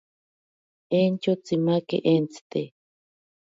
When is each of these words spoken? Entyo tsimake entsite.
Entyo 0.99 1.31
tsimake 1.43 1.97
entsite. 2.13 2.61